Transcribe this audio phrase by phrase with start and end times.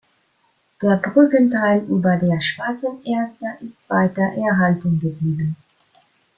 [0.81, 5.55] Der Brückenteil über der Schwarzen Elster ist weiter erhalten geblieben.